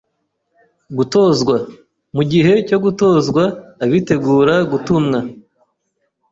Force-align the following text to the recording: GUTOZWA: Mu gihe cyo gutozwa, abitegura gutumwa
GUTOZWA: 0.97 1.57
Mu 2.15 2.23
gihe 2.31 2.53
cyo 2.67 2.77
gutozwa, 2.83 3.43
abitegura 3.83 4.55
gutumwa 4.71 5.19